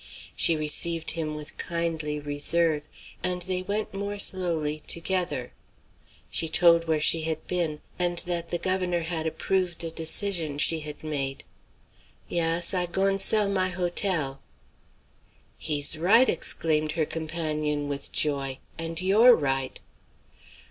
She 0.35 0.55
received 0.55 1.11
him 1.11 1.35
with 1.35 1.59
kindly 1.59 2.19
reserve, 2.19 2.81
and 3.23 3.43
they 3.43 3.61
went 3.61 3.93
more 3.93 4.17
slowly, 4.17 4.81
together. 4.87 5.53
She 6.31 6.47
told 6.49 6.87
where 6.87 6.99
she 6.99 7.21
had 7.25 7.45
been, 7.45 7.81
and 7.99 8.17
that 8.25 8.49
the 8.49 8.57
governor 8.57 9.05
approved 9.11 9.83
a 9.83 9.91
decision 9.91 10.57
she 10.57 10.79
had 10.79 11.03
made. 11.03 11.43
"Yass; 12.27 12.73
I 12.73 12.87
goin' 12.87 13.19
sell 13.19 13.47
my 13.47 13.69
hotel." 13.69 14.41
"He's 15.59 15.95
right!" 15.99 16.27
exclaimed 16.27 16.93
her 16.93 17.05
companion, 17.05 17.87
with 17.87 18.11
joy; 18.11 18.57
"and 18.79 18.99
you're 18.99 19.35
right!" 19.35 19.79